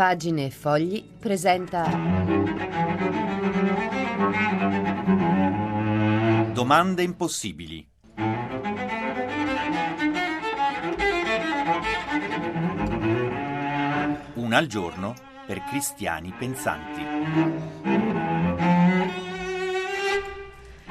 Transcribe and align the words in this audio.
Pagine 0.00 0.46
e 0.46 0.50
Fogli 0.50 1.04
presenta. 1.18 1.84
Domande 6.54 7.02
impossibili. 7.02 7.86
Una 14.36 14.56
al 14.56 14.66
giorno 14.68 15.14
per 15.46 15.62
cristiani 15.64 16.32
pensanti. 16.32 18.39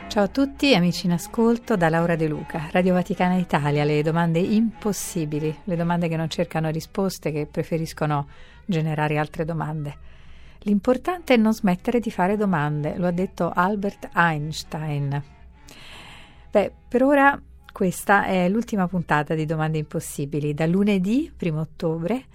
Ciao 0.09 0.23
a 0.23 0.27
tutti, 0.27 0.73
amici 0.73 1.05
in 1.05 1.11
ascolto 1.11 1.77
da 1.77 1.87
Laura 1.87 2.15
De 2.15 2.27
Luca, 2.27 2.67
Radio 2.71 2.95
Vaticana 2.95 3.35
Italia, 3.35 3.83
le 3.83 4.01
domande 4.01 4.39
impossibili, 4.39 5.55
le 5.65 5.75
domande 5.75 6.07
che 6.07 6.15
non 6.15 6.27
cercano 6.29 6.71
risposte, 6.71 7.31
che 7.31 7.45
preferiscono 7.45 8.27
generare 8.65 9.19
altre 9.19 9.45
domande. 9.45 9.97
L'importante 10.61 11.35
è 11.35 11.37
non 11.37 11.53
smettere 11.53 11.99
di 11.99 12.09
fare 12.09 12.37
domande, 12.37 12.97
lo 12.97 13.05
ha 13.05 13.11
detto 13.11 13.51
Albert 13.53 14.09
Einstein. 14.15 15.23
Beh, 16.49 16.71
per 16.87 17.03
ora 17.03 17.39
questa 17.71 18.25
è 18.25 18.49
l'ultima 18.49 18.87
puntata 18.87 19.35
di 19.35 19.45
Domande 19.45 19.77
Impossibili. 19.77 20.55
Da 20.55 20.65
lunedì, 20.65 21.31
primo 21.37 21.59
ottobre, 21.59 22.25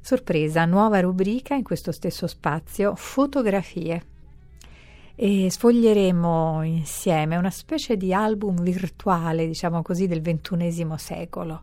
sorpresa, 0.00 0.66
nuova 0.66 1.00
rubrica 1.00 1.56
in 1.56 1.64
questo 1.64 1.90
stesso 1.90 2.28
spazio, 2.28 2.94
fotografie. 2.94 4.12
E 5.16 5.48
sfoglieremo 5.48 6.62
insieme 6.64 7.36
una 7.36 7.50
specie 7.50 7.96
di 7.96 8.12
album 8.12 8.60
virtuale, 8.60 9.46
diciamo 9.46 9.80
così, 9.82 10.08
del 10.08 10.20
XXI 10.20 10.86
secolo. 10.96 11.62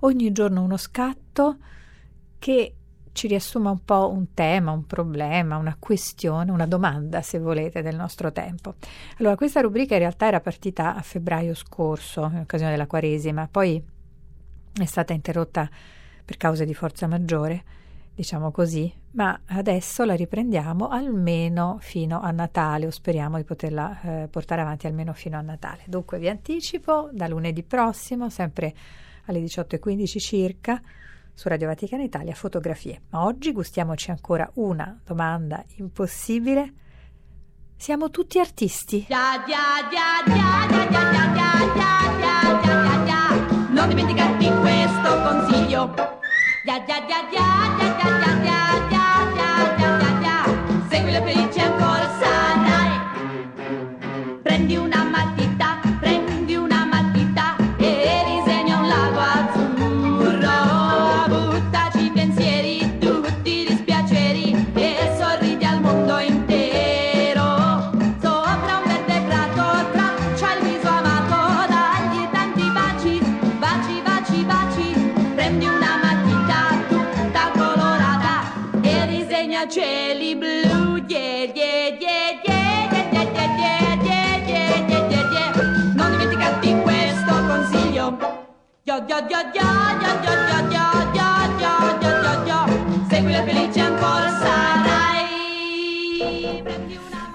Ogni 0.00 0.32
giorno 0.32 0.62
uno 0.62 0.76
scatto 0.76 1.56
che 2.38 2.74
ci 3.12 3.26
riassuma 3.26 3.70
un 3.70 3.84
po' 3.84 4.10
un 4.10 4.32
tema, 4.34 4.70
un 4.70 4.86
problema, 4.86 5.56
una 5.56 5.76
questione, 5.78 6.50
una 6.50 6.66
domanda, 6.66 7.22
se 7.22 7.38
volete, 7.38 7.82
del 7.82 7.96
nostro 7.96 8.32
tempo. 8.32 8.74
Allora, 9.18 9.34
questa 9.34 9.60
rubrica 9.60 9.94
in 9.94 10.00
realtà 10.00 10.26
era 10.26 10.40
partita 10.40 10.94
a 10.94 11.02
febbraio 11.02 11.54
scorso, 11.54 12.28
in 12.32 12.40
occasione 12.40 12.72
della 12.72 12.86
Quaresima, 12.86 13.48
poi 13.50 13.82
è 14.72 14.84
stata 14.84 15.12
interrotta 15.12 15.68
per 16.24 16.36
cause 16.36 16.64
di 16.64 16.74
forza 16.74 17.06
maggiore, 17.06 17.64
diciamo 18.14 18.50
così, 18.50 18.92
ma 19.12 19.40
adesso 19.46 20.04
la 20.04 20.14
riprendiamo 20.14 20.88
almeno 20.88 21.78
fino 21.80 22.20
a 22.20 22.30
Natale, 22.30 22.86
o 22.86 22.90
speriamo 22.90 23.36
di 23.36 23.44
poterla 23.44 24.00
eh, 24.00 24.28
portare 24.28 24.60
avanti 24.60 24.86
almeno 24.86 25.12
fino 25.12 25.38
a 25.38 25.40
Natale. 25.40 25.82
Dunque 25.86 26.18
vi 26.18 26.28
anticipo, 26.28 27.08
da 27.12 27.26
lunedì 27.26 27.62
prossimo, 27.62 28.28
sempre 28.28 28.74
alle 29.26 29.40
18.15 29.40 30.18
circa, 30.18 30.80
su 31.32 31.48
Radio 31.48 31.68
Vaticana 31.68 32.02
Italia 32.02 32.34
fotografie. 32.34 33.02
Ma 33.10 33.24
oggi 33.24 33.52
gustiamoci 33.52 34.10
ancora 34.10 34.50
una 34.54 35.00
domanda 35.02 35.64
impossibile. 35.76 36.74
Siamo 37.76 38.10
tutti 38.10 38.38
artisti? 38.38 39.06
Non 43.72 43.88
dimenticarti 43.88 44.50
questo 44.60 45.22
consiglio. 45.22 46.19
ya, 46.64 46.76
ya, 46.86 46.98
ya, 47.08 47.18
ya, 47.32 47.88
ya. 47.98 48.09
Disegna 79.60 79.68
cieli 79.68 80.36
blu. 80.36 80.96
Yeah, 81.06 81.52
yeah, 81.54 81.98
yeah, 82.00 82.40
yeah, 82.44 82.60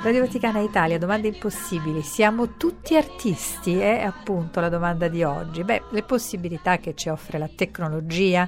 Radio 0.06 0.22
Vaticana 0.22 0.60
Italia, 0.60 1.00
domande 1.00 1.30
impossibili. 1.30 2.04
Siamo 2.04 2.58
tutti 2.58 2.96
artisti? 2.96 3.80
È 3.80 4.04
appunto 4.04 4.60
la 4.60 4.70
domanda 4.70 5.08
di 5.08 5.24
oggi. 5.24 5.64
Beh, 5.64 5.82
le 5.90 6.04
possibilità 6.04 6.78
che 6.78 6.94
ci 6.94 7.10
offre 7.10 7.40
la 7.40 7.50
tecnologia, 7.54 8.48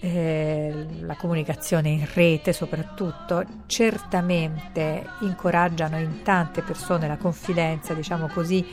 eh, 0.00 0.86
la 1.00 1.16
comunicazione 1.16 1.88
in 1.88 2.06
rete 2.12 2.52
soprattutto, 2.52 3.44
certamente 3.66 5.04
incoraggiano 5.20 5.98
in 5.98 6.22
tante 6.22 6.62
persone 6.62 7.08
la 7.08 7.16
confidenza, 7.16 7.94
diciamo 7.94 8.28
così, 8.28 8.64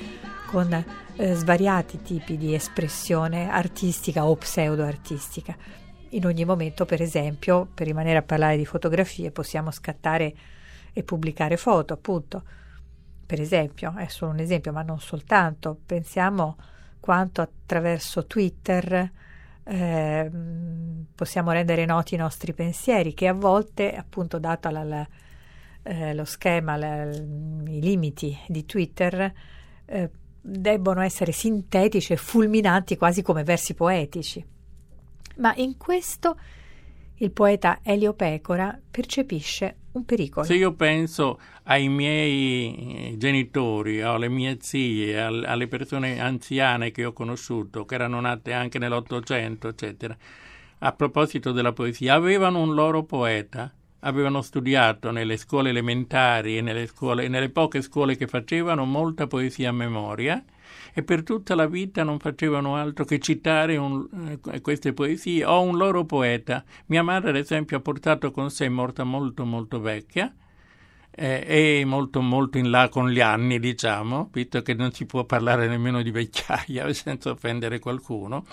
con 0.45 0.71
eh, 0.71 1.33
svariati 1.33 2.01
tipi 2.01 2.37
di 2.37 2.53
espressione 2.53 3.49
artistica 3.49 4.25
o 4.25 4.35
pseudo-artistica. 4.35 5.55
In 6.09 6.25
ogni 6.25 6.45
momento, 6.45 6.85
per 6.85 7.01
esempio, 7.01 7.67
per 7.73 7.87
rimanere 7.87 8.19
a 8.19 8.23
parlare 8.23 8.55
di 8.55 8.65
fotografie, 8.65 9.31
possiamo 9.31 9.71
scattare 9.71 10.33
e 10.93 11.03
pubblicare 11.03 11.57
foto, 11.57 11.93
appunto. 11.93 12.43
Per 13.25 13.41
esempio, 13.41 13.95
è 13.97 14.07
solo 14.07 14.31
un 14.31 14.39
esempio, 14.39 14.71
ma 14.71 14.83
non 14.83 14.99
soltanto. 14.99 15.77
Pensiamo 15.85 16.55
quanto 16.99 17.41
attraverso 17.41 18.27
Twitter 18.27 19.11
eh, 19.65 20.29
possiamo 21.13 21.51
rendere 21.51 21.85
noti 21.85 22.13
i 22.15 22.17
nostri 22.17 22.53
pensieri, 22.53 23.13
che 23.13 23.27
a 23.27 23.33
volte, 23.33 23.95
appunto, 23.95 24.37
dato 24.37 24.69
la, 24.69 24.83
la, 24.83 25.07
eh, 25.83 26.13
lo 26.13 26.25
schema, 26.25 26.75
la, 26.77 27.03
i 27.05 27.81
limiti 27.81 28.37
di 28.47 28.65
Twitter, 28.65 29.33
eh, 29.85 30.09
debbono 30.39 31.01
essere 31.01 31.31
sintetici 31.31 32.13
e 32.13 32.17
fulminanti 32.17 32.97
quasi 32.97 33.23
come 33.23 33.43
versi 33.43 33.73
poetici. 33.73 34.45
Ma 35.37 35.53
in 35.55 35.77
questo 35.77 36.37
il 37.17 37.31
poeta 37.31 37.79
Elio 37.81 38.13
Pecora 38.13 38.77
percepisce 38.91 39.75
un 39.93 40.03
pericolo. 40.03 40.45
Se 40.45 40.55
io 40.55 40.73
penso 40.73 41.39
ai 41.63 41.87
miei 41.87 43.11
eh, 43.13 43.17
genitori, 43.17 44.01
alle 44.01 44.27
mie 44.27 44.57
zie, 44.59 45.21
al- 45.21 45.45
alle 45.45 45.67
persone 45.67 46.19
anziane 46.19 46.91
che 46.91 47.05
ho 47.05 47.13
conosciuto, 47.13 47.85
che 47.85 47.95
erano 47.95 48.19
nate 48.19 48.51
anche 48.51 48.79
nell'Ottocento, 48.79 49.69
eccetera, 49.69 50.15
a 50.79 50.91
proposito 50.91 51.51
della 51.51 51.71
poesia, 51.71 52.15
avevano 52.15 52.61
un 52.61 52.73
loro 52.73 53.03
poeta, 53.03 53.73
avevano 53.99 54.41
studiato 54.41 55.11
nelle 55.11 55.37
scuole 55.37 55.69
elementari 55.69 56.57
e 56.57 56.61
nelle, 56.61 56.85
scuole, 56.87 57.29
nelle 57.29 57.49
poche 57.49 57.81
scuole 57.81 58.17
che 58.17 58.27
facevano 58.27 58.83
molta 58.83 59.25
poesia 59.27 59.69
a 59.69 59.73
memoria 59.73 60.43
e 60.97 61.03
per 61.03 61.23
tutta 61.23 61.55
la 61.55 61.67
vita 61.67 62.03
non 62.03 62.19
facevano 62.19 62.77
altro 62.77 63.03
che 63.03 63.19
citare 63.19 63.75
un, 63.75 64.39
eh, 64.49 64.61
queste 64.61 64.93
poesie 64.93 65.43
o 65.43 65.61
un 65.61 65.75
loro 65.75 66.05
poeta. 66.05 66.63
Mia 66.85 67.03
madre, 67.03 67.31
ad 67.31 67.35
esempio, 67.35 67.75
ha 67.75 67.81
portato 67.81 68.31
con 68.31 68.49
sé, 68.49 68.69
morta 68.69 69.03
molto 69.03 69.43
molto 69.43 69.81
vecchia, 69.81 70.33
eh, 71.11 71.43
e 71.45 71.85
molto 71.85 72.21
molto 72.21 72.57
in 72.57 72.69
là 72.69 72.87
con 72.87 73.09
gli 73.09 73.19
anni, 73.19 73.59
diciamo, 73.59 74.29
visto 74.31 74.61
che 74.61 74.73
non 74.73 74.93
si 74.93 75.05
può 75.05 75.25
parlare 75.25 75.67
nemmeno 75.67 76.01
di 76.01 76.11
vecchiaia 76.11 76.91
senza 76.95 77.29
offendere 77.29 77.79
qualcuno, 77.79 78.45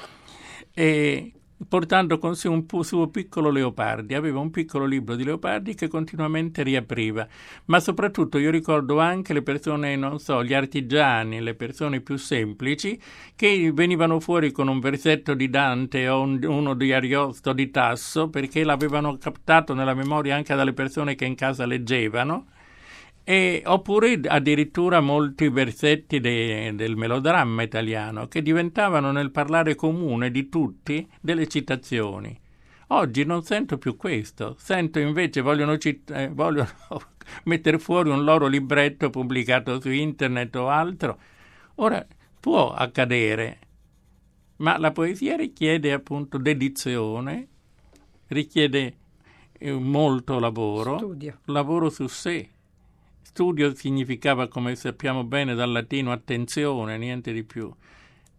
e 0.74 1.32
portando 1.68 2.18
con 2.18 2.36
sé 2.36 2.48
un 2.48 2.66
suo 2.82 3.08
piccolo 3.08 3.50
Leopardi. 3.50 4.14
Aveva 4.14 4.40
un 4.40 4.50
piccolo 4.50 4.84
libro 4.84 5.14
di 5.14 5.24
Leopardi 5.24 5.74
che 5.74 5.88
continuamente 5.88 6.62
riapriva, 6.62 7.26
ma 7.66 7.80
soprattutto 7.80 8.38
io 8.38 8.50
ricordo 8.50 8.98
anche 8.98 9.32
le 9.32 9.42
persone, 9.42 9.96
non 9.96 10.18
so, 10.18 10.44
gli 10.44 10.54
artigiani, 10.54 11.40
le 11.40 11.54
persone 11.54 12.00
più 12.00 12.16
semplici 12.16 13.00
che 13.34 13.70
venivano 13.72 14.20
fuori 14.20 14.52
con 14.52 14.68
un 14.68 14.80
versetto 14.80 15.34
di 15.34 15.48
Dante 15.48 16.08
o 16.08 16.22
un, 16.22 16.42
uno 16.44 16.74
di 16.74 16.92
Ariosto 16.92 17.52
di 17.52 17.70
Tasso 17.70 18.28
perché 18.28 18.64
l'avevano 18.64 19.16
captato 19.18 19.74
nella 19.74 19.94
memoria 19.94 20.36
anche 20.36 20.54
dalle 20.54 20.72
persone 20.72 21.14
che 21.14 21.24
in 21.24 21.34
casa 21.34 21.66
leggevano 21.66 22.46
e, 23.24 23.62
oppure 23.64 24.20
addirittura 24.24 25.00
molti 25.00 25.48
versetti 25.48 26.20
de, 26.20 26.72
del 26.74 26.96
melodramma 26.96 27.62
italiano 27.62 28.26
che 28.26 28.42
diventavano 28.42 29.12
nel 29.12 29.30
parlare 29.30 29.74
comune 29.74 30.30
di 30.30 30.48
tutti 30.48 31.08
delle 31.20 31.46
citazioni. 31.46 32.38
Oggi 32.88 33.24
non 33.24 33.42
sento 33.42 33.78
più 33.78 33.96
questo, 33.96 34.54
sento 34.58 34.98
invece 34.98 35.40
vogliono, 35.40 35.78
cit- 35.78 36.10
eh, 36.10 36.28
vogliono 36.28 36.68
mettere 37.44 37.78
fuori 37.78 38.10
un 38.10 38.24
loro 38.24 38.48
libretto 38.48 39.08
pubblicato 39.08 39.80
su 39.80 39.88
internet 39.88 40.54
o 40.56 40.68
altro. 40.68 41.18
Ora 41.76 42.04
può 42.38 42.72
accadere, 42.72 43.58
ma 44.56 44.76
la 44.78 44.90
poesia 44.90 45.36
richiede 45.36 45.92
appunto 45.92 46.36
dedizione, 46.36 47.48
richiede 48.26 48.96
eh, 49.52 49.72
molto 49.72 50.38
lavoro, 50.38 50.98
Studio. 50.98 51.38
lavoro 51.46 51.88
su 51.88 52.06
sé. 52.08 52.50
Studio 53.22 53.74
significava, 53.74 54.48
come 54.48 54.74
sappiamo 54.76 55.24
bene 55.24 55.54
dal 55.54 55.72
latino, 55.72 56.12
attenzione, 56.12 56.98
niente 56.98 57.32
di 57.32 57.44
più. 57.44 57.72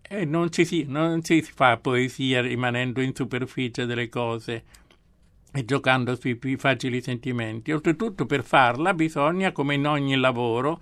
E 0.01 0.25
non 0.25 0.51
ci 0.51 0.65
si, 0.65 0.85
non 0.87 1.23
si 1.23 1.41
fa 1.41 1.77
poesia 1.77 2.41
rimanendo 2.41 3.01
in 3.01 3.15
superficie 3.15 3.85
delle 3.85 4.09
cose 4.09 4.63
e 5.51 5.65
giocando 5.65 6.15
sui 6.15 6.35
più 6.35 6.57
facili 6.57 7.01
sentimenti. 7.01 7.71
Oltretutto, 7.71 8.25
per 8.25 8.43
farla 8.43 8.93
bisogna, 8.93 9.51
come 9.51 9.75
in 9.75 9.87
ogni 9.87 10.15
lavoro, 10.15 10.79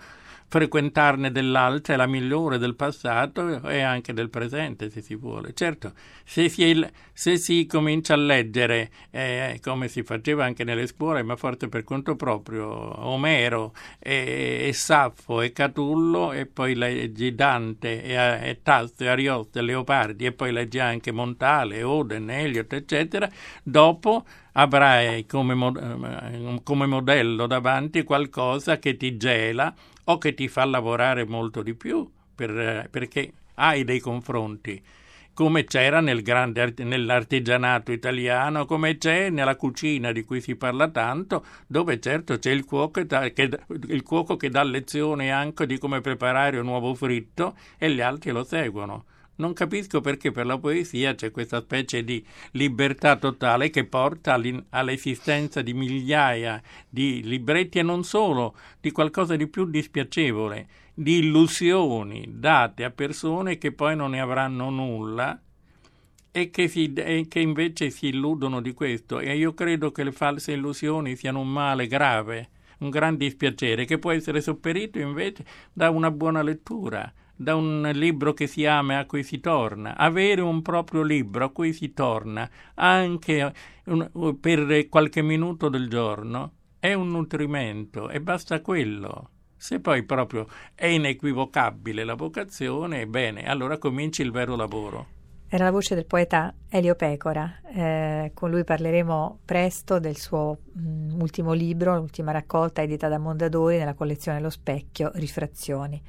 frequentarne 0.52 1.32
dell'altra 1.32 1.94
è 1.94 1.98
la 1.98 2.08
migliore 2.08 2.58
del 2.58 2.76
passato 2.76 3.66
e 3.70 3.80
anche 3.80 4.12
del 4.12 4.30
presente, 4.30 4.90
se 4.90 5.00
si 5.00 5.16
vuole. 5.16 5.54
Certo, 5.54 5.94
se 6.26 6.50
si, 6.50 6.86
se 7.14 7.38
si 7.38 7.66
comincia 7.66 8.16
a 8.16 8.18
leggere, 8.18 8.92
eh, 9.12 9.62
come 9.64 9.88
si 9.88 10.04
faceva 10.04 10.44
anche 10.44 10.66
nelle 10.66 10.88
scuole, 10.88 11.24
ma 11.24 11.38
forse 11.38 11.70
per 11.70 11.86
conto 11.86 12.18
proprio, 12.18 12.68
Omero 12.68 13.74
e, 13.98 14.66
e 14.68 14.74
Saffo 14.74 15.40
e 15.40 15.54
Catullo, 15.54 16.34
e 16.34 16.48
poi 16.48 16.76
leggi 16.76 17.34
Dante 17.34 18.04
e, 18.04 18.50
e 18.50 18.60
Tasso 18.62 19.06
e 19.06 19.08
Ariosto 19.08 19.60
e 19.60 19.62
Leopardi, 19.62 20.26
e 20.26 20.34
poi 20.34 20.52
leggi 20.52 20.80
anche 20.80 21.14
Montale, 21.14 21.82
Oden, 21.82 22.30
Eliot, 22.30 22.74
eccetera, 22.74 23.30
dopo 23.64 24.26
avrai 24.52 25.26
come, 25.26 26.62
come 26.62 26.86
modello 26.86 27.48
davanti 27.48 28.04
qualcosa 28.04 28.80
che 28.80 28.98
ti 28.98 29.16
gela 29.16 29.74
o 30.12 30.18
che 30.18 30.34
ti 30.34 30.48
fa 30.48 30.66
lavorare 30.66 31.26
molto 31.26 31.62
di 31.62 31.74
più 31.74 32.10
per, 32.36 32.88
perché 32.90 33.32
hai 33.56 33.84
dei 33.84 34.00
confronti 34.00 34.82
come 35.34 35.64
c'era 35.64 36.02
nel 36.02 36.22
grande, 36.22 36.74
nell'artigianato 36.78 37.92
italiano, 37.92 38.66
come 38.66 38.98
c'è 38.98 39.30
nella 39.30 39.56
cucina 39.56 40.12
di 40.12 40.24
cui 40.24 40.42
si 40.42 40.56
parla 40.56 40.90
tanto, 40.90 41.46
dove 41.68 42.00
certo 42.00 42.38
c'è 42.38 42.52
il 42.52 42.66
cuoco, 42.66 43.06
che, 43.06 43.50
il 43.88 44.04
cuoco 44.04 44.36
che 44.36 44.50
dà 44.50 44.62
lezioni 44.64 45.32
anche 45.32 45.66
di 45.66 45.78
come 45.78 46.02
preparare 46.02 46.60
un 46.60 46.68
uovo 46.68 46.94
fritto 46.94 47.56
e 47.78 47.90
gli 47.92 48.02
altri 48.02 48.32
lo 48.32 48.44
seguono. 48.44 49.06
Non 49.36 49.54
capisco 49.54 50.02
perché 50.02 50.32
per 50.32 50.46
la 50.46 50.60
poesia 50.60 51.16
c'è 51.16 51.32
questa 51.32 51.62
specie 51.62 52.04
di 52.04 52.24
libertà 52.52 53.16
totale 53.16 53.70
che 53.70 53.86
porta 53.86 54.40
all'esistenza 54.70 55.62
di 55.62 55.74
migliaia 55.74 56.62
di 56.88 57.24
libretti 57.24 57.80
e 57.80 57.82
non 57.82 58.04
solo, 58.04 58.56
di 58.80 58.92
qualcosa 58.92 59.36
di 59.36 59.48
più 59.48 59.66
dispiacevole, 59.66 60.68
di 60.94 61.20
illusioni 61.20 62.28
date 62.30 62.84
a 62.84 62.92
persone 62.92 63.58
che 63.58 63.72
poi 63.72 63.96
non 63.96 64.12
ne 64.12 64.20
avranno 64.20 64.70
nulla 64.70 65.42
e 66.30 66.50
che, 66.50 66.68
si, 66.68 66.94
e 66.94 67.26
che 67.28 67.40
invece 67.40 67.90
si 67.90 68.08
illudono 68.08 68.62
di 68.62 68.74
questo. 68.74 69.20
E 69.20 69.36
io 69.36 69.54
credo 69.54 69.92
che 69.92 70.04
le 70.04 70.12
false 70.12 70.52
illusioni 70.52 71.16
siano 71.16 71.40
un 71.40 71.50
male 71.50 71.88
grave, 71.88 72.50
un 72.80 72.90
gran 72.90 73.18
dispiacere 73.18 73.86
che 73.86 73.98
può 73.98 74.12
essere 74.12 74.42
sopperito 74.42 75.00
invece 75.00 75.46
da 75.74 75.90
una 75.90 76.12
buona 76.12 76.42
lettura 76.42 77.12
da 77.36 77.56
un 77.56 77.90
libro 77.94 78.34
che 78.34 78.48
si 78.48 78.66
ama 78.66 78.94
e 78.94 78.96
a 78.98 79.06
cui 79.06 79.24
si 79.24 79.40
torna. 79.40 79.96
Avere 79.96 80.42
un 80.42 80.62
proprio 80.62 81.02
libro 81.02 81.46
a 81.46 81.52
cui 81.52 81.74
si 81.74 81.94
torna 81.94 82.50
anche 82.76 83.54
un, 83.86 84.38
per 84.40 84.88
qualche 84.90 85.22
minuto 85.22 85.70
del 85.70 85.90
giorno 85.90 86.54
è 86.80 86.94
un 86.94 87.12
nutrimento 87.12 88.10
e 88.10 88.22
basta 88.22 88.62
quello. 88.62 89.30
Se 89.56 89.80
poi 89.80 90.02
proprio 90.04 90.48
è 90.74 90.88
inequivocabile 90.88 92.04
la 92.04 92.16
vocazione, 92.16 93.06
bene, 93.06 93.44
allora 93.44 93.78
cominci 93.78 94.24
il 94.24 94.32
vero 94.32 94.56
lavoro. 94.56 95.20
Era 95.48 95.66
la 95.66 95.72
voce 95.72 95.94
del 95.94 96.06
poeta 96.06 96.54
Elio 96.70 96.96
Pecora, 96.96 97.60
eh, 97.72 98.32
con 98.34 98.50
lui 98.50 98.64
parleremo 98.64 99.42
presto 99.44 100.00
del 100.00 100.18
suo 100.18 100.60
mh, 100.72 100.82
mm, 100.82 101.22
ultimo 101.22 101.52
libro, 101.52 101.96
l'ultima 101.98 102.32
raccolta 102.32 102.82
edita 102.82 103.10
da 103.10 103.20
Mondadori 103.20 103.78
nella 103.78 103.94
collezione 103.94 104.40
Lo 104.40 104.50
Specchio, 104.50 105.12
Rifrazioni. 105.14 106.02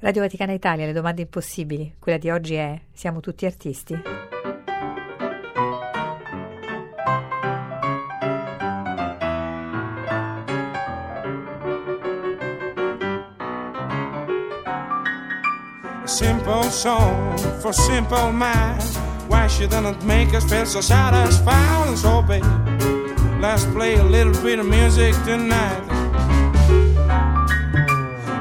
Radio 0.00 0.22
Vaticana 0.22 0.52
Italia, 0.52 0.86
le 0.86 0.92
domande 0.92 1.22
impossibili. 1.22 1.94
Quella 1.98 2.18
di 2.18 2.30
oggi 2.30 2.54
è: 2.54 2.80
siamo 2.92 3.18
tutti 3.20 3.46
artisti? 3.46 4.00
simple 16.04 16.70
song 16.70 17.38
for 17.60 17.74
simple 17.74 18.32
minds. 18.32 18.96
Why 19.28 19.46
shouldn't 19.46 19.86
it 19.86 20.02
make 20.04 20.32
us 20.32 20.44
feel 20.44 20.64
so 20.64 20.80
satisfied 20.80 21.88
and 21.88 21.98
so 21.98 22.22
big? 22.22 22.42
Let's 23.40 23.64
play 23.66 23.96
a 23.96 24.04
little 24.04 24.32
bit 24.42 24.58
of 24.58 24.66
music 24.66 25.14
tonight. 25.24 25.84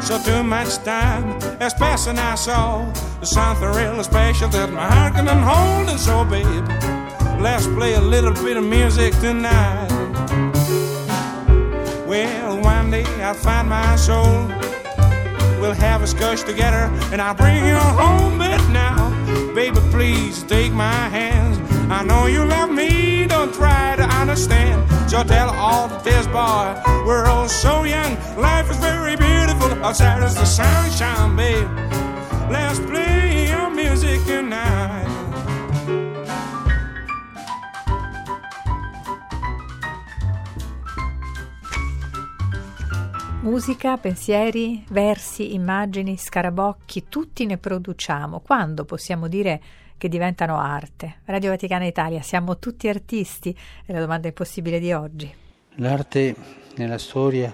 So 0.02 0.18
too 0.24 0.44
much 0.44 0.78
time 0.84 1.37
is 1.62 1.74
passing 1.74 2.18
I 2.18 2.36
saw 2.36 2.86
There's 3.16 3.32
something 3.32 3.70
really 3.70 4.04
special 4.04 4.50
that 4.50 4.72
my 4.72 4.88
heart 4.92 5.14
can 5.14 5.28
hold 5.28 5.90
and 5.90 6.00
so 6.00 6.24
babe 6.26 6.68
let's 7.42 7.68
play 7.68 7.94
a 7.96 8.02
little 8.02 8.34
bit 8.34 8.58
of 8.58 8.64
music 8.64 9.14
tonight. 9.20 9.88
Well 12.08 12.62
one 12.62 12.92
day 12.92 13.06
I'll 13.22 13.34
find 13.34 13.70
my 13.70 13.96
soul. 13.96 14.48
We'll 15.60 15.74
have 15.74 16.02
a 16.02 16.08
scotch 16.08 16.44
together 16.44 16.92
and 17.12 17.22
I'll 17.22 17.36
bring 17.36 17.66
you 17.66 17.76
home. 17.76 18.38
But 18.38 18.62
now 18.70 19.10
baby 19.54 19.80
please 19.92 20.44
take 20.44 20.72
my 20.74 21.10
hands 21.10 21.57
I 21.90 22.04
know 22.04 22.28
you 22.28 22.46
love 22.46 22.72
me 22.72 23.26
don't 23.28 23.54
try 23.54 23.96
to 23.96 24.04
understand 24.04 24.78
so 25.10 25.24
tell 25.24 25.50
all 25.50 25.88
the 25.88 25.98
this 26.04 26.28
boy 26.28 26.76
we're 27.06 27.26
all 27.26 27.48
so 27.48 27.84
young 27.84 28.18
life 28.38 28.70
is 28.70 28.78
very 28.78 29.16
beautiful 29.16 29.68
outside 29.84 30.22
is 30.24 30.36
the 30.36 30.46
sunshine, 30.46 31.36
babe. 31.36 31.68
Let's 32.50 32.80
play 32.80 33.48
your 33.50 33.70
music 33.70 34.24
tonight. 34.26 35.06
Musica, 43.42 43.98
pensieri, 43.98 44.84
versi, 44.90 45.54
immagini, 45.54 46.18
scarabocchi, 46.18 47.06
tutti 47.08 47.46
ne 47.46 47.58
produciamo. 47.58 48.42
Quando 48.42 48.84
possiamo 48.84 49.30
dire 49.30 49.62
che 49.98 50.10
diventano 50.10 50.58
arte? 50.58 51.18
Radio 51.26 51.50
Vaticana 51.50 51.86
Italia, 51.86 52.22
siamo 52.22 52.58
tutti 52.60 52.88
artisti? 52.88 53.56
È 53.86 53.92
la 53.92 54.00
domanda 54.00 54.28
impossibile 54.28 54.80
di 54.80 54.94
oggi. 54.94 55.34
L'arte 55.76 56.36
nella 56.76 56.98
storia 56.98 57.54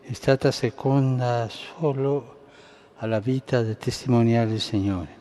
è 0.00 0.12
stata 0.12 0.50
seconda 0.50 1.48
solo 1.48 2.40
alla 2.96 3.20
vita 3.20 3.62
del 3.62 3.78
testimoniare 3.78 4.50
del 4.50 4.60
Signore. 4.60 5.20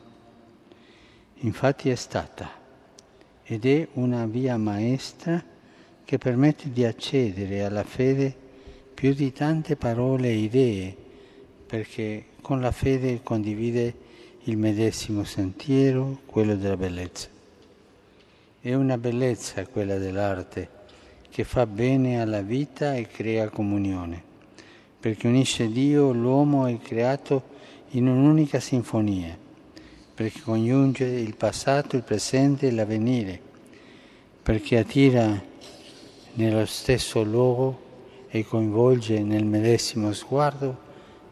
Infatti 1.44 1.90
è 1.90 1.96
stata 1.96 2.50
ed 3.44 3.66
è 3.66 3.88
una 3.94 4.26
via 4.26 4.58
maestra 4.58 5.44
che 6.04 6.18
permette 6.18 6.72
di 6.72 6.84
accedere 6.84 7.64
alla 7.64 7.84
fede 7.84 8.36
più 8.94 9.14
di 9.14 9.32
tante 9.32 9.76
parole 9.76 10.28
e 10.28 10.36
idee, 10.36 10.96
perché 11.66 12.26
con 12.42 12.60
la 12.60 12.72
fede 12.72 13.22
condivide 13.24 14.10
il 14.44 14.58
medesimo 14.58 15.24
sentiero, 15.24 16.20
quello 16.26 16.56
della 16.56 16.78
bellezza. 16.78 17.28
È 18.60 18.74
una 18.74 18.98
bellezza 18.98 19.66
quella 19.68 19.98
dell'arte 19.98 20.70
che 21.30 21.44
fa 21.44 21.66
bene 21.66 22.22
alla 22.22 22.42
vita 22.42 22.96
e 22.96 23.08
crea 23.08 23.50
comunione 23.50 24.30
perché 25.02 25.28
unisce 25.28 25.68
Dio, 25.72 26.12
l'uomo 26.12 26.68
e 26.68 26.74
il 26.74 26.80
creato 26.80 27.42
in 27.94 28.08
un'unica 28.08 28.60
sinfonia, 28.60 29.36
perché 30.14 30.42
congiunge 30.42 31.06
il 31.06 31.36
passato, 31.36 31.96
il 31.96 32.04
presente 32.04 32.68
e 32.68 32.72
l'avvenire, 32.72 33.42
perché 34.44 34.78
attira 34.78 35.44
nello 36.34 36.66
stesso 36.68 37.24
luogo 37.24 37.90
e 38.30 38.46
coinvolge 38.46 39.24
nel 39.24 39.44
medesimo 39.44 40.14
sguardo 40.14 40.90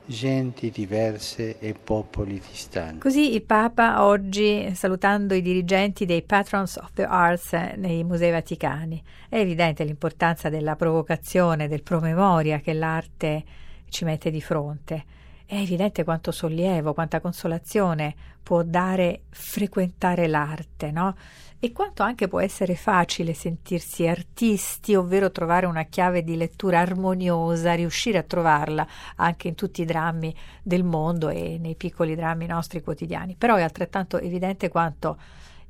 genti 0.09 0.71
diverse 0.71 1.59
e 1.59 1.75
popoli 1.75 2.41
distanti. 2.49 2.97
Così 2.97 3.35
il 3.35 3.43
Papa 3.43 4.03
oggi, 4.03 4.73
salutando 4.73 5.35
i 5.35 5.41
dirigenti 5.41 6.05
dei 6.05 6.23
Patrons 6.23 6.77
of 6.77 6.91
the 6.93 7.05
Arts 7.05 7.53
nei 7.75 8.03
musei 8.03 8.31
vaticani, 8.31 9.01
è 9.29 9.37
evidente 9.37 9.83
l'importanza 9.83 10.49
della 10.49 10.75
provocazione, 10.75 11.67
del 11.67 11.83
promemoria 11.83 12.59
che 12.59 12.73
l'arte 12.73 13.43
ci 13.89 14.03
mette 14.03 14.31
di 14.31 14.41
fronte. 14.41 15.17
È 15.49 15.55
evidente 15.55 16.03
quanto 16.03 16.31
sollievo, 16.31 16.93
quanta 16.93 17.19
consolazione 17.19 18.13
può 18.43 18.61
dare 18.61 19.21
frequentare 19.31 20.27
l'arte, 20.27 20.91
no? 20.91 21.15
E 21.57 21.71
quanto 21.71 22.03
anche 22.03 22.27
può 22.27 22.39
essere 22.39 22.75
facile 22.75 23.33
sentirsi 23.33 24.05
artisti, 24.05 24.93
ovvero 24.93 25.31
trovare 25.31 25.65
una 25.65 25.85
chiave 25.85 26.23
di 26.23 26.37
lettura 26.37 26.81
armoniosa, 26.81 27.73
riuscire 27.73 28.19
a 28.19 28.23
trovarla 28.23 28.87
anche 29.15 29.47
in 29.47 29.55
tutti 29.55 29.81
i 29.81 29.85
drammi 29.85 30.35
del 30.61 30.83
mondo 30.83 31.29
e 31.29 31.57
nei 31.59 31.73
piccoli 31.73 32.13
drammi 32.13 32.45
nostri 32.45 32.83
quotidiani. 32.83 33.33
Però 33.35 33.55
è 33.55 33.63
altrettanto 33.63 34.19
evidente 34.19 34.69
quanto 34.69 35.17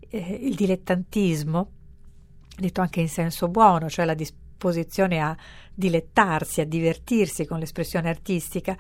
eh, 0.10 0.40
il 0.42 0.56
dilettantismo 0.56 1.72
detto 2.58 2.82
anche 2.82 3.00
in 3.00 3.08
senso 3.08 3.48
buono, 3.48 3.90
cioè 3.90 4.04
la 4.04 4.14
disposizione 4.14 5.22
a 5.22 5.34
dilettarsi, 5.74 6.60
a 6.60 6.66
divertirsi 6.66 7.46
con 7.46 7.60
l'espressione 7.60 8.10
artistica, 8.10 8.78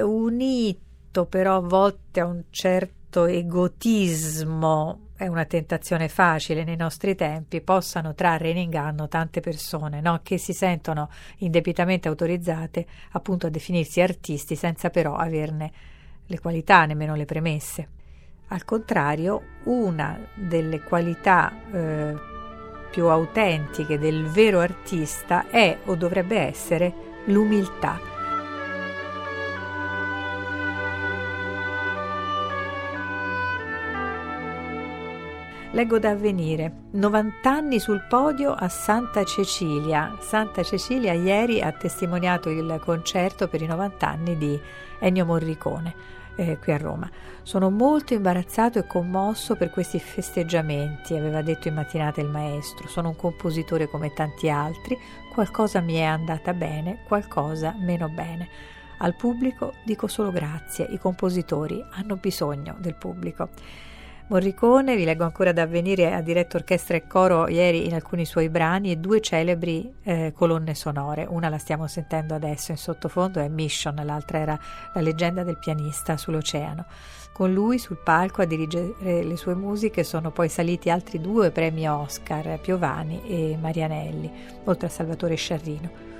unito 0.00 1.26
però 1.26 1.56
a 1.56 1.60
volte 1.60 2.20
a 2.20 2.26
un 2.26 2.44
certo 2.50 3.26
egotismo 3.26 5.04
è 5.16 5.28
una 5.28 5.44
tentazione 5.44 6.08
facile 6.08 6.64
nei 6.64 6.76
nostri 6.76 7.14
tempi, 7.14 7.60
possano 7.60 8.14
trarre 8.14 8.50
in 8.50 8.56
inganno 8.56 9.06
tante 9.06 9.40
persone 9.40 10.00
no? 10.00 10.20
che 10.22 10.38
si 10.38 10.52
sentono 10.52 11.08
indebitamente 11.38 12.08
autorizzate 12.08 12.86
appunto 13.12 13.46
a 13.46 13.50
definirsi 13.50 14.00
artisti 14.00 14.56
senza 14.56 14.90
però 14.90 15.14
averne 15.14 15.72
le 16.26 16.40
qualità, 16.40 16.84
nemmeno 16.84 17.14
le 17.14 17.26
premesse. 17.26 17.88
Al 18.48 18.64
contrario, 18.64 19.42
una 19.64 20.18
delle 20.34 20.80
qualità 20.80 21.52
eh, 21.72 22.14
più 22.90 23.06
autentiche 23.06 23.98
del 23.98 24.26
vero 24.26 24.60
artista 24.60 25.48
è 25.48 25.78
o 25.86 25.94
dovrebbe 25.94 26.38
essere 26.38 26.92
l'umiltà 27.26 28.13
Leggo 35.74 35.98
da 35.98 36.10
avvenire. 36.10 36.72
90 36.92 37.50
anni 37.50 37.80
sul 37.80 38.06
podio 38.08 38.52
a 38.52 38.68
Santa 38.68 39.24
Cecilia. 39.24 40.16
Santa 40.20 40.62
Cecilia 40.62 41.12
ieri 41.14 41.60
ha 41.60 41.72
testimoniato 41.72 42.48
il 42.48 42.80
concerto 42.80 43.48
per 43.48 43.60
i 43.60 43.66
90 43.66 44.08
anni 44.08 44.38
di 44.38 44.56
Ennio 45.00 45.24
Morricone. 45.24 45.92
Eh, 46.36 46.58
qui 46.58 46.72
a 46.72 46.76
Roma. 46.76 47.10
Sono 47.42 47.70
molto 47.70 48.14
imbarazzato 48.14 48.78
e 48.78 48.86
commosso 48.86 49.56
per 49.56 49.70
questi 49.70 49.98
festeggiamenti, 49.98 51.16
aveva 51.16 51.42
detto 51.42 51.66
in 51.66 51.74
mattinata 51.74 52.20
il 52.20 52.28
maestro. 52.28 52.86
Sono 52.86 53.08
un 53.08 53.16
compositore 53.16 53.88
come 53.88 54.12
tanti 54.12 54.48
altri, 54.48 54.96
qualcosa 55.32 55.80
mi 55.80 55.94
è 55.94 56.04
andata 56.04 56.54
bene, 56.54 57.02
qualcosa 57.08 57.74
meno 57.80 58.08
bene. 58.08 58.48
Al 58.98 59.16
pubblico 59.16 59.72
dico 59.82 60.06
solo 60.06 60.30
grazie, 60.30 60.84
i 60.84 60.98
compositori 60.98 61.84
hanno 61.94 62.14
bisogno 62.14 62.76
del 62.78 62.94
pubblico. 62.94 63.48
Morricone, 64.26 64.96
vi 64.96 65.04
leggo 65.04 65.24
ancora 65.24 65.52
da 65.52 65.62
avvenire, 65.62 66.14
ha 66.14 66.22
diretto 66.22 66.56
orchestra 66.56 66.96
e 66.96 67.06
coro 67.06 67.46
ieri 67.46 67.86
in 67.86 67.92
alcuni 67.92 68.24
suoi 68.24 68.48
brani 68.48 68.90
e 68.90 68.96
due 68.96 69.20
celebri 69.20 69.92
eh, 70.02 70.32
colonne 70.34 70.74
sonore. 70.74 71.26
Una 71.28 71.50
la 71.50 71.58
stiamo 71.58 71.86
sentendo 71.86 72.34
adesso 72.34 72.70
in 72.70 72.78
sottofondo, 72.78 73.38
è 73.38 73.48
Mission, 73.48 74.00
l'altra 74.02 74.38
era 74.38 74.58
La 74.94 75.02
leggenda 75.02 75.42
del 75.42 75.58
pianista 75.58 76.16
sull'oceano. 76.16 76.86
Con 77.34 77.52
lui 77.52 77.78
sul 77.78 77.98
palco 78.02 78.40
a 78.40 78.46
dirigere 78.46 78.94
le 79.22 79.36
sue 79.36 79.54
musiche 79.54 80.04
sono 80.04 80.30
poi 80.30 80.48
saliti 80.48 80.88
altri 80.88 81.20
due 81.20 81.50
premi 81.50 81.86
Oscar, 81.86 82.58
Piovani 82.58 83.20
e 83.26 83.58
Marianelli, 83.60 84.32
oltre 84.64 84.86
a 84.86 84.90
Salvatore 84.90 85.34
Sciarrino. 85.34 86.13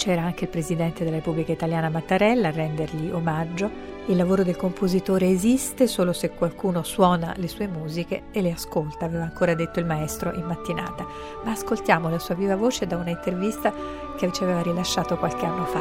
C'era 0.00 0.22
anche 0.22 0.44
il 0.44 0.50
presidente 0.50 1.04
della 1.04 1.16
Repubblica 1.16 1.52
Italiana 1.52 1.90
Mattarella 1.90 2.48
a 2.48 2.52
rendergli 2.52 3.10
omaggio 3.10 3.70
il 4.06 4.16
lavoro 4.16 4.42
del 4.42 4.56
compositore 4.56 5.28
esiste 5.28 5.86
solo 5.86 6.14
se 6.14 6.30
qualcuno 6.30 6.82
suona 6.82 7.34
le 7.36 7.48
sue 7.48 7.66
musiche 7.66 8.22
e 8.32 8.40
le 8.40 8.52
ascolta, 8.52 9.04
aveva 9.04 9.24
ancora 9.24 9.52
detto 9.52 9.78
il 9.78 9.84
maestro 9.84 10.32
in 10.32 10.46
mattinata. 10.46 11.06
Ma 11.44 11.50
ascoltiamo 11.50 12.08
la 12.08 12.18
sua 12.18 12.34
viva 12.34 12.56
voce 12.56 12.86
da 12.86 12.96
una 12.96 13.10
intervista 13.10 13.74
che 14.16 14.32
ci 14.32 14.42
aveva 14.42 14.62
rilasciato 14.62 15.18
qualche 15.18 15.44
anno 15.44 15.64
fa. 15.66 15.80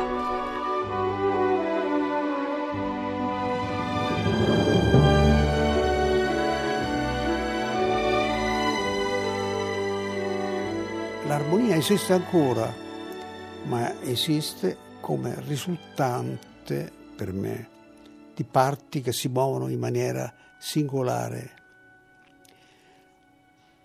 L'armonia 11.25 11.77
esiste 11.77 12.11
ancora, 12.11 12.88
ma 13.69 14.01
esiste 14.01 14.77
come 14.99 15.39
risultante 15.41 16.91
per 17.15 17.31
me 17.31 17.69
di 18.33 18.43
parti 18.43 19.01
che 19.01 19.13
si 19.13 19.27
muovono 19.27 19.67
in 19.67 19.77
maniera 19.77 20.33
singolare. 20.57 21.51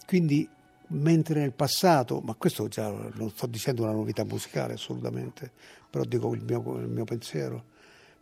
Quindi, 0.06 0.48
mentre 0.88 1.40
nel 1.40 1.52
passato, 1.52 2.20
ma 2.20 2.34
questo 2.34 2.66
già 2.66 2.88
non 2.88 3.30
sto 3.30 3.46
dicendo 3.46 3.82
una 3.82 3.92
novità 3.92 4.24
musicale 4.24 4.72
assolutamente, 4.72 5.52
però 5.90 6.04
dico 6.04 6.32
il 6.34 6.42
mio, 6.42 6.78
il 6.78 6.88
mio 6.88 7.04
pensiero, 7.04 7.64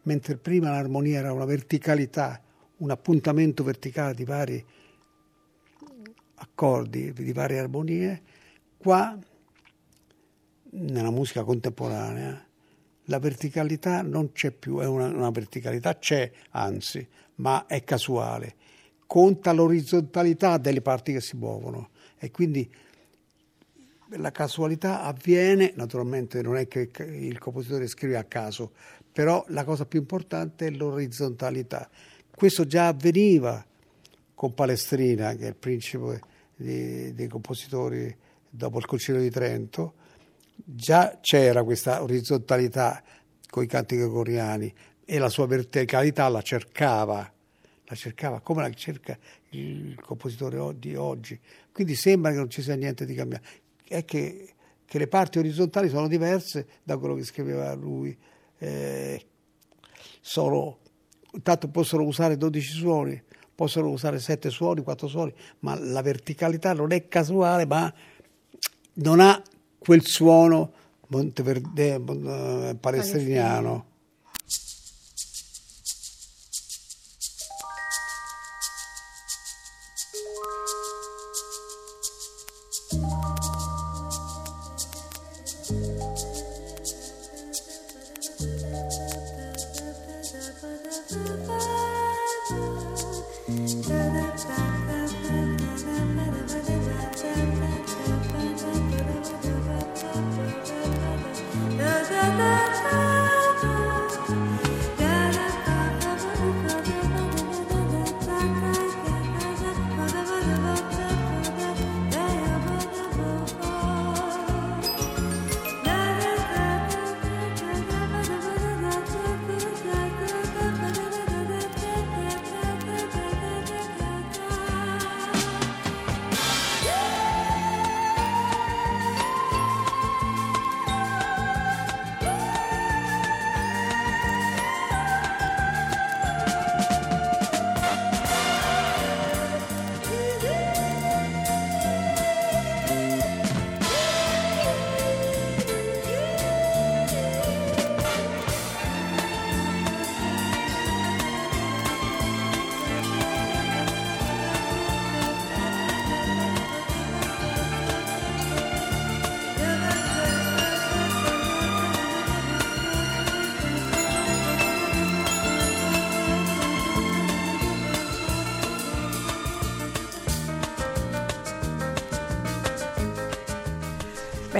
mentre 0.02 0.36
prima 0.38 0.70
l'armonia 0.70 1.20
era 1.20 1.32
una 1.32 1.44
verticalità, 1.44 2.42
un 2.78 2.90
appuntamento 2.90 3.62
verticale 3.62 4.14
di 4.14 4.24
vari 4.24 4.64
accordi, 6.34 7.12
di 7.12 7.32
varie 7.32 7.58
armonie, 7.60 8.22
qua 8.78 9.16
nella 10.74 11.10
musica 11.10 11.44
contemporanea 11.44 12.46
la 13.06 13.18
verticalità 13.18 14.02
non 14.02 14.32
c'è 14.32 14.52
più, 14.52 14.78
è 14.78 14.86
una, 14.86 15.06
una 15.06 15.30
verticalità 15.30 15.98
c'è 15.98 16.30
anzi, 16.50 17.06
ma 17.36 17.66
è 17.66 17.82
casuale. 17.82 18.54
Conta 19.06 19.52
l'orizzontalità 19.52 20.56
delle 20.58 20.80
parti 20.80 21.12
che 21.12 21.20
si 21.20 21.36
muovono 21.36 21.90
e 22.18 22.30
quindi 22.30 22.70
la 24.16 24.30
casualità 24.30 25.02
avviene, 25.02 25.72
naturalmente 25.74 26.42
non 26.42 26.56
è 26.56 26.68
che 26.68 26.90
il 26.96 27.38
compositore 27.38 27.86
scrive 27.86 28.16
a 28.16 28.24
caso, 28.24 28.72
però 29.10 29.44
la 29.48 29.64
cosa 29.64 29.84
più 29.84 29.98
importante 30.00 30.66
è 30.66 30.70
l'orizzontalità. 30.70 31.90
Questo 32.34 32.66
già 32.66 32.88
avveniva 32.88 33.64
con 34.34 34.54
Palestrina, 34.54 35.34
che 35.34 35.44
è 35.44 35.48
il 35.48 35.56
principe 35.56 36.20
dei, 36.56 37.14
dei 37.14 37.28
compositori 37.28 38.14
dopo 38.48 38.78
il 38.78 38.86
Concilio 38.86 39.20
di 39.20 39.30
Trento, 39.30 39.94
già 40.64 41.18
c'era 41.20 41.64
questa 41.64 42.02
orizzontalità 42.02 43.02
con 43.48 43.62
i 43.62 43.66
canti 43.66 43.96
gregoriani 43.96 44.72
e 45.04 45.18
la 45.18 45.28
sua 45.28 45.46
verticalità 45.46 46.28
la 46.28 46.42
cercava, 46.42 47.30
la 47.84 47.94
cercava 47.94 48.40
come 48.40 48.62
la 48.62 48.70
cerca 48.72 49.18
il 49.50 50.00
compositore 50.00 50.78
di 50.78 50.94
oggi. 50.96 51.38
Quindi 51.72 51.94
sembra 51.94 52.30
che 52.30 52.38
non 52.38 52.50
ci 52.50 52.62
sia 52.62 52.74
niente 52.74 53.04
di 53.04 53.14
cambiato. 53.14 53.46
È 53.86 54.04
che, 54.04 54.54
che 54.84 54.98
le 54.98 55.08
parti 55.08 55.38
orizzontali 55.38 55.88
sono 55.88 56.08
diverse 56.08 56.66
da 56.82 56.96
quello 56.96 57.14
che 57.14 57.24
scriveva 57.24 57.74
lui. 57.74 58.16
Eh, 58.58 59.26
sono, 60.20 60.78
intanto 61.32 61.68
possono 61.68 62.04
usare 62.04 62.36
12 62.36 62.72
suoni, 62.72 63.22
possono 63.54 63.90
usare 63.90 64.18
7 64.18 64.48
suoni, 64.50 64.82
4 64.82 65.08
suoni, 65.08 65.34
ma 65.60 65.78
la 65.78 66.00
verticalità 66.00 66.72
non 66.72 66.92
è 66.92 67.08
casuale, 67.08 67.66
ma 67.66 67.92
non 68.94 69.20
ha 69.20 69.42
quel 69.84 70.06
suono 70.06 70.72
Monteverde, 71.08 71.94
eh, 71.94 72.76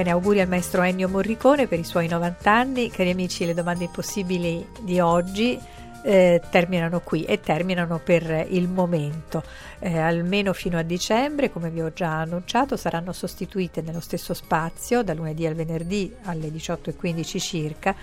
Bene, 0.03 0.17
auguri 0.17 0.41
al 0.41 0.49
maestro 0.49 0.83
Ennio 0.83 1.09
Morricone 1.09 1.69
per 1.69 1.79
i 1.79 1.85
suoi 1.85 2.09
90 2.09 2.51
anni. 2.51 2.91
Cari 2.91 3.11
amici, 3.11 3.47
le 3.47 3.55
domande 3.55 3.85
impossibili 3.85 4.67
di 4.81 4.99
oggi 4.99 5.57
eh, 6.03 6.43
terminano 6.51 6.99
qui 6.99 7.23
e 7.23 7.39
terminano 7.39 8.01
per 8.01 8.49
il 8.49 8.69
momento. 8.69 9.45
Eh, 9.79 9.97
almeno 9.97 10.55
fino 10.55 10.77
a 10.77 10.83
dicembre, 10.83 11.53
come 11.53 11.71
vi 11.71 11.83
ho 11.83 11.93
già 11.93 12.19
annunciato, 12.19 12.77
saranno 12.77 13.13
sostituite 13.13 13.81
nello 13.81 14.01
stesso 14.01 14.35
spazio, 14.35 15.05
da 15.05 15.15
lunedì 15.15 15.47
al 15.47 15.55
venerdì 15.55 16.13
alle 16.25 16.49
18.15 16.49 17.39
circa, 17.39 17.95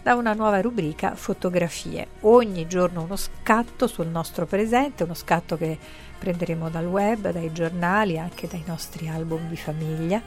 da 0.00 0.14
una 0.14 0.34
nuova 0.34 0.60
rubrica 0.60 1.16
Fotografie. 1.16 2.06
Ogni 2.20 2.68
giorno 2.68 3.02
uno 3.02 3.16
scatto 3.16 3.88
sul 3.88 4.06
nostro 4.06 4.46
presente, 4.46 5.02
uno 5.02 5.14
scatto 5.14 5.56
che 5.56 5.76
prenderemo 6.20 6.70
dal 6.70 6.86
web, 6.86 7.32
dai 7.32 7.50
giornali, 7.50 8.16
anche 8.16 8.46
dai 8.46 8.62
nostri 8.64 9.08
album 9.08 9.48
di 9.48 9.56
famiglia 9.56 10.22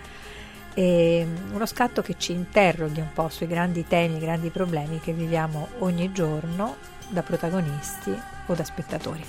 e 0.73 1.27
uno 1.51 1.65
scatto 1.65 2.01
che 2.01 2.15
ci 2.17 2.31
interroghi 2.31 2.99
un 2.99 3.11
po' 3.13 3.29
sui 3.29 3.47
grandi 3.47 3.85
temi, 3.85 4.17
i 4.17 4.19
grandi 4.19 4.49
problemi 4.49 4.99
che 4.99 5.13
viviamo 5.13 5.67
ogni 5.79 6.11
giorno 6.11 6.75
da 7.09 7.23
protagonisti 7.23 8.15
o 8.45 8.53
da 8.53 8.63
spettatori. 8.63 9.23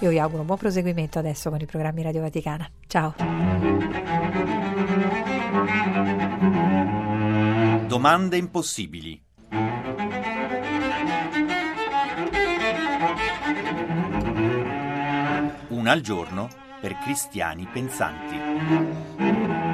Io 0.00 0.10
vi 0.10 0.18
auguro 0.18 0.40
un 0.40 0.46
buon 0.46 0.58
proseguimento 0.58 1.18
adesso 1.18 1.50
con 1.50 1.60
i 1.60 1.66
programmi 1.66 2.02
Radio 2.02 2.20
Vaticana. 2.20 2.70
Ciao! 2.86 3.14
Domande 7.86 8.36
impossibili. 8.36 9.20
Una 15.68 15.92
al 15.92 16.00
giorno 16.00 16.48
per 16.80 16.96
cristiani 16.98 17.66
pensanti. 17.72 19.67